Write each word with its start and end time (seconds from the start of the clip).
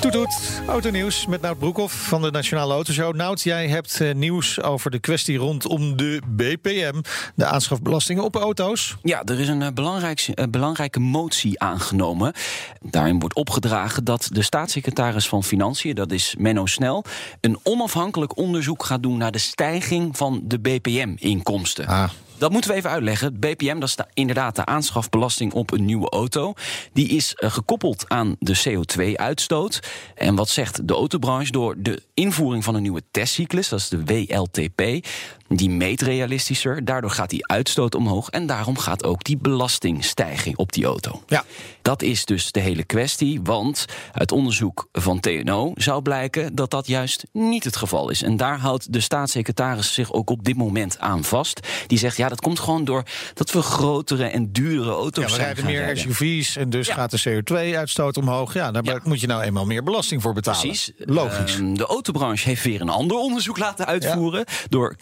Toet 0.00 0.12
toet, 0.12 0.62
autonieuws 0.66 1.26
met 1.26 1.40
Nout 1.40 1.58
Broekhoff 1.58 1.94
van 1.94 2.22
de 2.22 2.30
Nationale 2.30 2.72
Autoshow. 2.72 3.14
Nout, 3.14 3.42
jij 3.42 3.68
hebt 3.68 4.00
eh, 4.00 4.14
nieuws 4.14 4.62
over 4.62 4.90
de 4.90 4.98
kwestie 4.98 5.36
rondom 5.36 5.96
de 5.96 6.20
BPM, 6.26 7.00
de 7.34 7.44
aanschafbelastingen 7.44 8.24
op 8.24 8.36
auto's. 8.36 8.96
Ja, 9.02 9.22
er 9.24 9.40
is 9.40 9.48
een 9.48 9.62
eh, 9.62 9.72
belangrijk, 9.74 10.30
eh, 10.34 10.44
belangrijke 10.50 11.00
motie 11.00 11.60
aangenomen. 11.60 12.32
Daarin 12.80 13.18
wordt 13.18 13.34
opgedragen 13.34 14.04
dat 14.04 14.28
de 14.32 14.42
staatssecretaris 14.42 15.28
van 15.28 15.44
Financiën, 15.44 15.94
dat 15.94 16.12
is 16.12 16.34
Menno 16.38 16.66
Snel, 16.66 17.04
een 17.40 17.58
onafhankelijk 17.62 18.36
onderzoek 18.36 18.84
gaat 18.84 19.02
doen 19.02 19.16
naar 19.16 19.32
de 19.32 19.38
stijging 19.38 20.16
van 20.16 20.40
de 20.44 20.58
BPM-inkomsten. 20.58 21.86
Ah. 21.86 22.10
Dat 22.38 22.50
moeten 22.50 22.70
we 22.70 22.76
even 22.76 22.90
uitleggen. 22.90 23.38
BPM, 23.38 23.78
dat 23.78 23.88
is 23.88 23.96
de- 23.96 24.06
inderdaad 24.14 24.56
de 24.56 24.64
aanschafbelasting 24.64 25.52
op 25.52 25.70
een 25.72 25.84
nieuwe 25.84 26.08
auto. 26.10 26.52
Die 26.92 27.08
is 27.08 27.34
eh, 27.34 27.50
gekoppeld 27.50 28.04
aan 28.08 28.36
de 28.38 28.62
CO2-uitstoot. 28.68 29.80
En 30.14 30.34
wat 30.34 30.48
zegt 30.48 30.88
de 30.88 30.94
autobranche? 30.94 31.52
Door 31.52 31.74
de 31.78 32.02
invoering 32.14 32.64
van 32.64 32.74
een 32.74 32.82
nieuwe 32.82 33.02
testcyclus, 33.10 33.68
dat 33.68 33.78
is 33.78 33.88
de 33.88 34.04
WLTP, 34.04 35.06
die 35.48 35.70
meet 35.70 36.02
realistischer. 36.02 36.84
Daardoor 36.84 37.10
gaat 37.10 37.30
die 37.30 37.46
uitstoot 37.46 37.94
omhoog. 37.94 38.28
En 38.28 38.46
daarom 38.46 38.78
gaat 38.78 39.04
ook 39.04 39.24
die 39.24 39.36
belastingstijging 39.36 40.56
op 40.56 40.72
die 40.72 40.84
auto. 40.84 41.22
Ja. 41.26 41.44
Dat 41.82 42.02
is 42.02 42.24
dus 42.24 42.52
de 42.52 42.60
hele 42.60 42.84
kwestie, 42.84 43.40
want 43.42 43.84
uit 44.12 44.32
onderzoek 44.32 44.88
van 44.92 45.20
TNO 45.20 45.72
zou 45.74 46.02
blijken 46.02 46.54
dat 46.54 46.70
dat 46.70 46.86
juist 46.86 47.24
niet 47.32 47.64
het 47.64 47.76
geval 47.76 48.10
is. 48.10 48.22
En 48.22 48.36
daar 48.36 48.58
houdt 48.58 48.92
de 48.92 49.00
staatssecretaris 49.00 49.92
zich 49.94 50.12
ook 50.12 50.30
op 50.30 50.44
dit 50.44 50.56
moment 50.56 50.98
aan 50.98 51.24
vast. 51.24 51.60
Die 51.86 51.98
zegt, 51.98 52.16
ja, 52.16 52.28
dat 52.28 52.40
komt 52.40 52.58
gewoon 52.58 52.84
door 52.84 53.02
dat 53.34 53.50
we 53.52 53.62
grotere 53.62 54.24
en 54.26 54.52
dure 54.52 54.90
auto's 54.90 55.24
Ja, 55.24 55.30
we 55.30 55.34
zijn 55.36 55.46
rijden 55.54 55.64
meer. 55.64 55.96
SUV's 55.96 56.56
en 56.56 56.70
dus 56.70 56.86
Ja. 56.86 56.94
gaat 56.94 57.10
de 57.10 57.20
CO2-uitstoot 57.42 58.16
omhoog. 58.16 58.54
Ja, 58.54 58.70
daar 58.70 58.84
Ja. 58.84 59.00
moet 59.04 59.20
je 59.20 59.26
nou 59.26 59.42
eenmaal 59.42 59.66
meer 59.66 59.82
belasting 59.82 60.22
voor 60.22 60.32
betalen. 60.34 60.60
Precies. 60.60 60.92
Logisch. 60.96 61.54
Ehm, 61.56 61.74
de 61.74 61.86
autobranche 61.86 62.48
heeft 62.48 62.62
weer 62.64 62.80
een 62.80 62.88
ander 62.88 63.16
onderzoek 63.16 63.58
laten 63.58 63.86
uitvoeren 63.86 64.44
door 64.68 64.96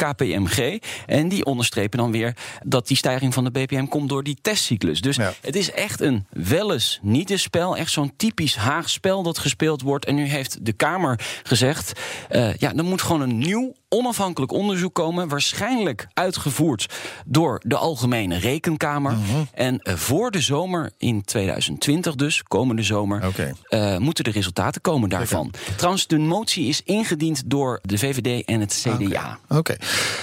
En 1.07 1.29
die 1.29 1.45
onderstrepen 1.45 1.99
dan 1.99 2.11
weer 2.13 2.37
dat 2.65 2.87
die 2.87 2.97
stijging 2.97 3.35
van 3.35 3.45
de 3.45 3.51
BPM 3.51 3.87
komt 3.87 4.09
door 4.09 4.23
die 4.23 4.39
testcyclus. 4.43 5.01
Dus 5.01 5.17
Ja. 5.17 5.33
het 5.41 5.57
is 5.57 5.71
echt 5.71 6.01
een 6.01 6.27
wel 6.31 6.73
eens 6.73 6.99
niet 7.03 7.31
een 7.31 7.39
spel. 7.39 7.77
Echt 7.77 7.91
zo'n 7.93 8.13
typisch 8.17 8.57
Haag 8.57 8.91
spel 8.91 9.23
dat 9.23 9.39
gespeeld 9.39 9.83
wordt. 9.83 10.05
En 10.05 10.15
nu 10.15 10.25
heeft 10.25 10.65
de 10.67 10.73
Kamer 10.73 11.21
gezegd: 11.43 12.01
eh, 12.29 12.55
ja, 12.55 12.75
er 12.75 12.85
moet 12.85 13.03
gewoon 13.03 13.21
een 13.21 13.39
nieuw 13.39 13.75
onafhankelijk 13.89 14.53
onderzoek 14.53 14.95
komen. 14.95 15.29
Waarschijnlijk 15.29 16.07
uitgevoerd 16.15 16.87
door 17.27 17.61
de 17.65 17.77
Algemene 17.77 18.39
Rekenkamer. 18.39 19.13
Mhm. 19.13 19.23
En 19.55 19.79
eh, 19.79 19.95
voor 19.95 20.31
de 20.31 20.41
zomer 20.41 20.91
in 20.99 21.25
2020, 21.25 22.15
dus 22.15 22.43
komende 22.43 22.83
zomer, 22.83 23.27
Oké. 23.27 23.53
eh, 23.63 23.97
moeten 23.97 24.25
de 24.25 24.31
resultaten 24.31 24.81
komen 24.81 25.09
daarvan. 25.09 25.53
Trouwens, 25.77 26.07
de 26.07 26.19
motie 26.19 26.69
is 26.69 26.83
ingediend 26.85 27.43
door 27.51 27.79
de 27.83 27.99
VVD 27.99 28.45
en 28.45 28.61
het 28.61 28.87
CDA. 28.87 29.39
Oké. 29.49 29.77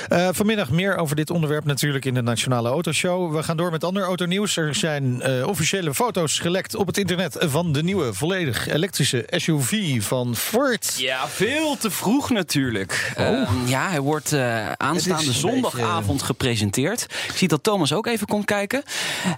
Eh, 0.10 0.28
vanmiddag 0.32 0.70
meer 0.70 0.98
over 0.98 1.16
dit 1.16 1.30
onderwerp 1.30 1.66
natuurlijk 1.66 2.06
in 2.06 2.14
de 2.14 2.22
Nationale 2.22 2.70
Autoshow. 2.70 3.36
We 3.36 3.44
gaan 3.44 3.58
door 3.58 3.72
met 3.72 3.84
ander 3.84 4.04
autonieuws. 4.04 4.58
Er 4.58 4.76
zijn 4.76 5.24
officiële 5.46 5.94
foto's 5.94 6.40
gelekt 6.40 6.76
op 6.76 6.88
het 6.88 6.98
internet 6.98 7.36
van 7.40 7.72
de 7.72 7.84
nieuwe 7.84 8.14
volledig 8.14 8.68
elektrische 8.68 9.24
SUV 9.30 10.04
van 10.04 10.36
Ford. 10.36 10.96
Ja, 10.98 11.28
veel 11.28 11.78
te 11.78 11.92
vroeg 11.92 12.30
natuurlijk. 12.30 13.12
Ehm, 13.16 13.53
ja, 13.66 13.90
hij 13.90 14.00
wordt 14.00 14.34
eh, 14.34 14.72
aanstaande 14.72 15.34
zondagavond 15.34 16.22
gepresenteerd. 16.22 17.02
Ik 17.28 17.36
zie 17.36 17.48
dat 17.48 17.64
Thomas 17.64 17.94
ook 17.94 18.08
even 18.08 18.28
komt 18.28 18.46
kijken. 18.46 18.84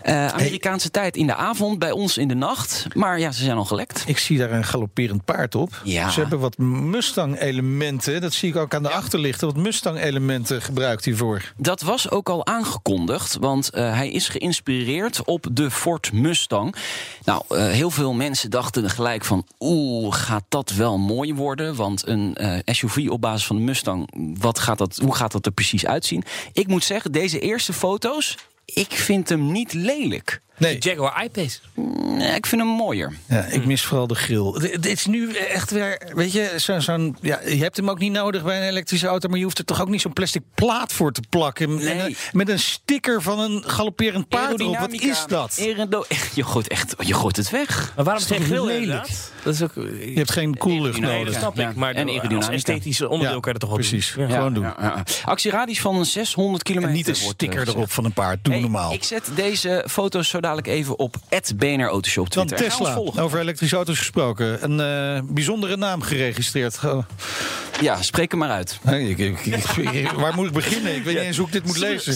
Eh, 0.02 0.28
Amerikaanse 0.28 0.92
tijd 0.92 1.16
in 1.16 1.28
de 1.28 1.36
avond, 1.36 1.80
bij 1.80 1.92
ons 1.92 2.18
in 2.18 2.28
de 2.28 2.36
nacht. 2.36 2.86
Maar 2.94 3.20
ja, 3.20 3.32
ze 3.32 3.44
zijn 3.44 3.58
al 3.58 3.66
gelekt. 3.66 4.04
Ik 4.06 4.18
zie 4.18 4.38
daar 4.38 4.52
een 4.52 4.64
galopperend 4.64 5.26
paard 5.26 5.56
op. 5.56 5.82
Ja. 5.84 6.10
Ze 6.10 6.20
hebben 6.20 6.40
wat 6.40 6.58
Mustang-elementen. 6.58 8.22
Dat 8.22 8.34
zie 8.34 8.50
ik 8.50 8.56
ook 8.56 8.74
aan 8.74 8.84
de 8.84 8.90
achterlichten. 8.90 9.48
Wat 9.48 9.58
Mustang-elementen 9.58 10.62
gebruikt 10.62 11.06
hiervoor. 11.06 11.54
Dat 11.58 11.82
was 11.82 12.10
ook 12.10 12.30
al 12.30 12.46
aangekondigd, 12.46 13.38
want 13.40 13.70
eh, 13.70 13.94
hij 13.94 14.12
is 14.12 14.30
geïnspireerd 14.30 15.24
op 15.24 15.48
de 15.52 15.72
Ford 15.72 16.14
Mustang. 16.14 16.76
Nou, 17.24 17.58
heel 17.58 17.90
veel 17.90 18.14
mensen 18.14 18.50
dachten 18.50 18.90
gelijk 18.90 19.26
van, 19.26 19.46
oeh, 19.60 20.14
gaat 20.14 20.44
dat 20.50 20.72
wel 20.72 20.98
mooi 20.98 21.34
worden? 21.34 21.76
Want 21.76 22.08
een 22.08 22.38
SUV 22.66 23.08
op 23.10 23.22
basis 23.22 23.46
van 23.46 23.56
de 23.56 23.62
Mustang, 23.62 24.05
wat 24.40 24.60
gaat 24.60 24.78
dat, 24.78 24.96
hoe 24.96 25.16
gaat 25.16 25.32
dat 25.32 25.46
er 25.46 25.52
precies 25.52 25.86
uitzien? 25.86 26.24
Ik 26.54 26.68
moet 26.68 26.84
zeggen, 26.84 27.12
deze 27.12 27.40
eerste 27.40 27.74
foto's, 27.74 28.38
ik 28.66 28.92
vind 28.92 29.30
hem 29.30 29.52
niet 29.52 29.74
lelijk. 29.74 30.42
Nee, 30.58 30.78
Jaguar 30.80 31.24
I-Pace. 31.24 31.60
Nee, 32.06 32.36
ik 32.36 32.46
vind 32.46 32.62
hem 32.62 32.70
mooier. 32.70 33.14
ja, 33.28 33.44
ik 33.46 33.66
mis 33.66 33.82
vooral 33.84 34.08
de 34.08 34.16
grill. 34.16 34.60
Dit 34.80 34.86
is 34.86 35.06
nu 35.06 35.34
echt 35.34 35.72
weer, 35.72 36.02
weet 36.14 36.32
je, 36.32 36.54
zo- 36.58 36.80
zo'n. 36.80 37.18
ja, 37.22 37.40
je 37.46 37.56
hebt 37.64 37.78
hem 37.78 37.90
ook 37.90 38.00
niet 38.00 38.12
nodig 38.12 38.44
bij 38.44 38.58
een 38.62 38.68
elektrische 38.68 39.08
auto, 39.08 39.30
maar 39.30 39.38
je 39.38 39.44
hoeft 39.44 39.58
er 39.58 39.66
toch 39.66 39.82
ook 39.82 39.90
niet 39.90 40.02
zo'n 40.02 40.14
plastic 40.14 40.42
plaat 40.54 40.94
voor 40.94 41.12
te 41.12 41.22
plakken. 41.30 41.76
Nee. 41.76 41.88
En, 41.88 42.00
eh, 42.08 42.16
met 42.32 42.50
een 42.50 42.60
sticker 42.60 43.22
van 43.22 43.40
een 43.40 43.64
galopperend 43.66 44.28
paard 44.28 44.60
erop. 44.60 44.78
Wat 44.78 44.92
is 44.94 45.24
dat? 45.28 45.58
aerado- 45.60 46.06
je, 46.34 46.44
gooit 46.44 46.68
echt, 46.68 46.96
je 47.00 47.14
gooit 47.14 47.36
het 47.36 47.50
weg. 47.50 47.92
Maar 47.96 48.06
waarom 48.06 48.24
toch 48.24 48.38
grill 48.38 48.60
lelijk? 48.66 48.80
inderdaad? 48.82 49.32
Dat 49.44 49.54
is 49.54 49.62
ook... 49.62 49.74
Je 49.76 50.12
hebt 50.16 50.32
geen 50.32 50.58
koellucht 50.58 51.00
Nee, 51.00 51.10
Nee, 51.10 51.18
nodig. 51.18 51.34
dat 51.34 51.42
snap 51.42 51.56
Ja, 51.58 51.70
ik. 51.70 51.76
Maar 51.76 51.94
en 51.94 52.06
de- 52.06 52.12
als 52.12 52.22
aerodynamica. 52.22 52.54
esthetische 52.54 53.10
onderdeel 53.10 53.36
Ja, 53.36 53.42
kan 53.42 53.54
je 53.54 53.60
dat 53.60 53.70
toch 53.70 53.78
wel 53.80 53.88
precies. 53.90 54.14
doen? 54.16 54.30
Gewoon 54.30 54.54
doen. 54.54 54.64
Ja, 54.64 54.76
ja. 54.80 55.04
Actieradius 55.26 55.80
van 55.82 56.06
600 56.06 56.64
kilometer. 56.64 56.90
En 56.92 56.98
niet 56.98 57.08
een 57.08 57.14
eh, 57.16 57.22
sticker 57.30 57.60
gezegd. 57.60 57.78
erop 57.78 57.92
van 57.92 58.06
een 58.06 58.14
paard. 58.14 58.44
Doe 58.44 58.54
Hey, 58.54 58.62
normaal. 58.62 58.94
Ik 58.94 59.04
zet 59.04 59.30
deze 59.36 59.86
foto's 59.88 60.30
zo 60.30 60.40
dadelijk 60.46 60.68
even 60.68 61.00
op 61.00 61.16
BNR 61.56 61.82
Autoshop 61.88 62.32
Dan 62.34 62.46
Twitter. 62.48 62.68
Ons 62.68 62.78
Tesla, 62.78 63.22
over 63.24 63.40
elektrische 63.40 63.76
auto's 63.76 63.98
gesproken. 63.98 64.64
Een 64.64 64.80
eh, 64.80 65.22
bijzondere 65.34 65.78
naam 65.78 66.02
geregistreerd. 66.02 66.80
Oh, 66.86 67.04
Ja, 67.82 68.02
spreek 68.02 68.32
hem 68.32 68.40
maar 68.40 68.50
uit. 68.50 68.80
nee, 68.82 69.10
ik- 69.10 69.18
ik- 69.18 69.46
ik- 69.46 69.92
ik- 69.92 70.12
waar 70.12 70.34
moet 70.34 70.48
ik 70.48 70.54
beginnen? 70.54 70.96
Ik 70.96 71.04
weet 71.04 71.16
niet 71.16 71.24
eens 71.24 71.38
hoe 71.38 71.46
ik 71.48 71.52
dit 71.52 71.66
moet 71.66 71.78
lezen. 71.78 72.14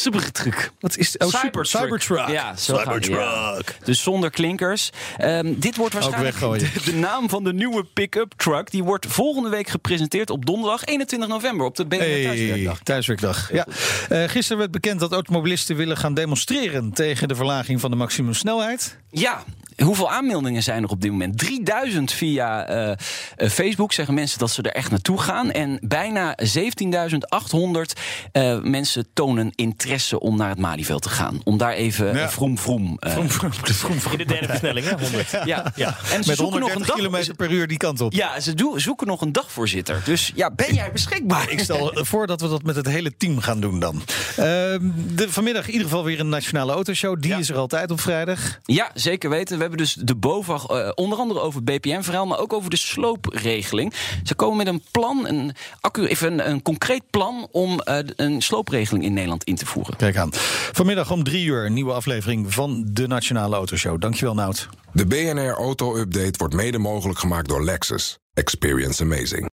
Cybertruck. 0.00 0.34
Cybertruck. 0.34 0.72
Wat 0.80 0.96
is 0.96 1.16
oh, 1.16 1.28
Cybertruck. 1.28 1.66
Cybertruck. 1.66 2.28
Ja, 2.28 2.56
zo 2.56 2.76
gaat 2.76 2.94
het, 2.94 3.06
ja. 3.06 3.58
Dus 3.84 4.02
zonder 4.02 4.30
klinkers. 4.30 4.90
Ehm, 5.16 5.54
dit 5.56 5.76
wordt 5.76 5.94
waarschijnlijk 5.94 6.38
de, 6.40 6.70
de 6.84 6.94
naam 6.94 7.28
van 7.28 7.44
de 7.44 7.52
nieuwe 7.52 7.84
pick-up 7.84 8.32
truck. 8.36 8.70
Die 8.70 8.84
wordt 8.84 9.06
volgende 9.06 9.48
week 9.48 9.68
gepresenteerd 9.68 10.30
op 10.30 10.46
donderdag 10.46 10.84
21 10.84 11.28
november 11.28 11.66
op 11.66 11.76
de 11.76 11.86
BNR 11.86 11.98
Hey, 11.98 12.22
Thuiswerkdag. 12.22 12.78
thuiswerkdag. 12.82 13.52
Ja. 13.52 13.66
Eh, 14.08 14.28
gisteren 14.28 14.58
werd 14.58 14.70
bekend 14.70 15.00
dat 15.00 15.12
automobilisten 15.12 15.76
willen 15.76 15.96
gaan 15.96 16.14
demonstreren 16.14 16.92
tegen 16.92 17.28
de 17.28 17.34
verlaging 17.34 17.80
van 17.80 17.90
de 17.90 17.96
maximumsnelheid. 17.96 18.96
Ja. 19.10 19.44
Hoeveel 19.84 20.10
aanmeldingen 20.10 20.62
zijn 20.62 20.82
er 20.82 20.88
op 20.88 21.00
dit 21.00 21.10
moment? 21.10 21.38
3000 21.38 22.12
via 22.12 22.66
eh, 22.66 22.90
eh, 23.36 23.50
Facebook 23.50 23.92
zeggen 23.92 24.14
mensen 24.14 24.38
dat 24.38 24.50
ze 24.50 24.62
er 24.62 24.72
echt 24.72 24.90
naartoe 24.90 25.18
gaan. 25.20 25.50
En 25.50 25.78
bijna 25.82 26.36
17.800 26.42 27.92
eh, 28.32 28.60
mensen 28.62 29.06
tonen 29.14 29.52
interesse 29.54 30.20
om 30.20 30.36
naar 30.36 30.48
het 30.48 30.58
Malieveld 30.58 31.02
te 31.02 31.08
gaan. 31.08 31.40
Om 31.44 31.58
daar 31.58 31.72
even 31.72 32.14
Ja. 32.16 32.30
vroom 32.30 32.58
vroom. 32.58 32.96
eh, 32.98 33.12
Vroom, 33.12 33.30
vroom, 33.30 33.52
vroom, 33.52 34.00
vroom. 34.00 34.12
In 34.12 34.18
de 34.18 34.24
derde 34.24 34.46
versnelling, 34.46 34.86
hè? 34.86 34.98
100. 34.98 35.30
ja. 35.44 35.72
Ja. 35.74 35.96
En 36.12 36.22
ze 36.22 36.28
Met 36.28 36.36
zoeken 36.36 36.60
nog 36.60 36.68
een 36.68 36.74
130 36.74 36.86
dag. 36.86 36.96
kilometer 36.96 37.34
per 37.34 37.50
uur 37.50 37.66
die 37.66 37.76
kant 37.76 38.00
op. 38.00 38.12
Ja, 38.12 38.40
ze 38.40 38.54
doen- 38.54 38.80
zoeken 38.80 39.06
nog 39.06 39.20
een 39.20 39.32
dagvoorzitter. 39.32 40.00
Dus 40.04 40.32
ja, 40.34 40.50
ben 40.50 40.74
jij 40.74 40.92
beschikbaar? 40.92 41.50
Ik 41.50 41.60
stel 41.60 41.90
voor 41.94 42.26
dat 42.26 42.40
we 42.40 42.48
dat 42.48 42.62
met 42.62 42.76
het 42.76 42.86
hele 42.88 43.16
team 43.16 43.38
gaan 43.40 43.60
doen 43.60 43.80
dan. 43.80 44.02
Ehm, 44.36 44.80
de, 45.14 45.26
vanmiddag 45.28 45.66
in 45.66 45.72
ieder 45.72 45.88
geval 45.88 46.04
weer 46.04 46.20
een 46.20 46.28
nationale 46.28 46.72
autoshow. 46.72 47.20
Die 47.20 47.30
Ja. 47.30 47.38
is 47.38 47.48
er 47.48 47.56
altijd 47.56 47.90
op 47.90 48.00
vrijdag. 48.00 48.58
Ja, 48.64 48.90
zeker 48.94 49.30
weten. 49.30 49.58
We 49.66 49.72
hebben 49.72 49.94
dus 49.94 50.06
de 50.06 50.14
BOVAG 50.14 50.66
eh, 50.66 50.90
onder 50.94 51.18
andere 51.18 51.40
over 51.40 51.62
het 51.64 51.64
BPM-verhaal, 51.64 52.26
maar 52.26 52.38
ook 52.38 52.52
over 52.52 52.70
de 52.70 52.76
sloopregeling. 52.76 53.92
Ze 54.24 54.34
komen 54.34 54.56
met 54.56 54.66
een 54.66 54.82
plan, 54.90 55.26
een, 55.26 55.52
accu, 55.80 56.06
even 56.06 56.32
een, 56.32 56.50
een 56.50 56.62
concreet 56.62 57.02
plan 57.10 57.48
om 57.50 57.80
eh, 57.80 57.98
een 58.16 58.42
sloopregeling 58.42 59.04
in 59.04 59.12
Nederland 59.12 59.44
in 59.44 59.56
te 59.56 59.66
voeren. 59.66 59.96
Kijk 59.96 60.16
aan. 60.16 60.28
Vanmiddag 60.72 61.10
om 61.10 61.24
drie 61.24 61.44
uur 61.44 61.64
een 61.64 61.72
nieuwe 61.72 61.92
aflevering 61.92 62.54
van 62.54 62.84
de 62.88 63.06
Nationale 63.06 63.56
Autoshow. 63.56 64.00
Dankjewel 64.00 64.34
Nout. 64.34 64.68
De 64.92 65.06
BNR 65.06 65.54
Auto 65.54 65.96
Update 65.96 66.34
wordt 66.36 66.54
mede 66.54 66.78
mogelijk 66.78 67.18
gemaakt 67.18 67.48
door 67.48 67.64
Lexus. 67.64 68.18
Experience 68.34 69.02
amazing. 69.02 69.55